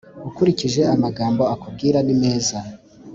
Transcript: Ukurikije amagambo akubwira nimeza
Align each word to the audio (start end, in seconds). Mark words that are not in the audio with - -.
Ukurikije 0.29 0.81
amagambo 0.95 1.43
akubwira 1.53 1.97
nimeza 2.05 2.57